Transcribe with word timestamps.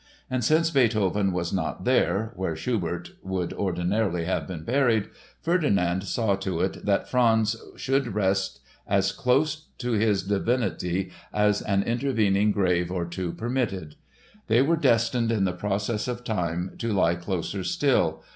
And 0.31 0.43
since 0.43 0.71
"Beethoven 0.71 1.31
was 1.31 1.53
not 1.53 1.83
there," 1.85 2.31
where 2.35 2.55
Schubert 2.55 3.11
would 3.21 3.53
ordinarily 3.53 4.25
have 4.25 4.47
been 4.47 4.63
buried, 4.63 5.09
Ferdinand 5.43 6.05
saw 6.05 6.33
to 6.37 6.59
it 6.61 6.87
that 6.87 7.07
Franz 7.07 7.55
should 7.75 8.15
rest 8.15 8.61
as 8.87 9.11
close 9.11 9.67
to 9.77 9.91
his 9.91 10.23
divinity 10.23 11.11
as 11.31 11.61
an 11.61 11.83
intervening 11.83 12.51
grave 12.51 12.89
or 12.91 13.05
two 13.05 13.31
permitted. 13.31 13.93
They 14.47 14.63
were 14.63 14.75
destined 14.75 15.31
in 15.31 15.43
the 15.43 15.53
process 15.53 16.07
of 16.07 16.23
time 16.23 16.71
to 16.79 16.91
lie 16.91 17.13
closer 17.13 17.63
still. 17.63 18.23